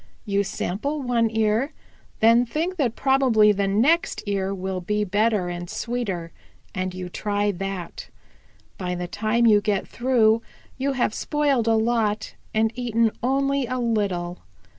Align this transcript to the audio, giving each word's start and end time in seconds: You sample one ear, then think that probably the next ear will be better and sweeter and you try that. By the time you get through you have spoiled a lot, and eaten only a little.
You 0.25 0.43
sample 0.43 1.03
one 1.03 1.29
ear, 1.29 1.73
then 2.21 2.43
think 2.43 2.77
that 2.77 2.95
probably 2.95 3.51
the 3.51 3.67
next 3.67 4.23
ear 4.25 4.51
will 4.51 4.81
be 4.81 5.03
better 5.03 5.47
and 5.47 5.69
sweeter 5.69 6.31
and 6.73 6.91
you 6.95 7.07
try 7.07 7.51
that. 7.51 8.09
By 8.79 8.95
the 8.95 9.07
time 9.07 9.45
you 9.45 9.61
get 9.61 9.87
through 9.87 10.41
you 10.79 10.93
have 10.93 11.13
spoiled 11.13 11.67
a 11.67 11.75
lot, 11.75 12.33
and 12.51 12.71
eaten 12.75 13.11
only 13.21 13.67
a 13.67 13.77
little. 13.77 14.39